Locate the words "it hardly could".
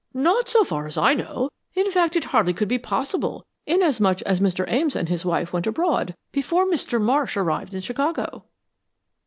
2.15-2.67